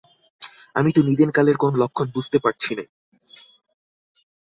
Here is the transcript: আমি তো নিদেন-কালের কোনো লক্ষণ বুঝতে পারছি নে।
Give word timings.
আমি 0.75 0.89
তো 0.95 1.01
নিদেন-কালের 1.03 1.57
কোনো 1.57 1.75
লক্ষণ 1.77 2.07
বুঝতে 2.15 2.37
পারছি 2.39 2.71
নে। 2.77 2.85